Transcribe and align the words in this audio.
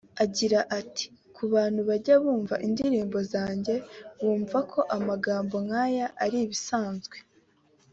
Agira 0.23 0.59
ati 0.79 1.05
“Ku 1.35 1.43
bantu 1.53 1.79
bajya 1.89 2.15
bumva 2.23 2.55
indirimbo 2.67 3.17
zanjye 3.31 3.73
bumva 4.21 4.57
ko 4.71 4.79
amagambo 4.97 5.55
nk’aya 5.65 6.07
ari 6.23 6.37
ibisanzwe 6.45 7.17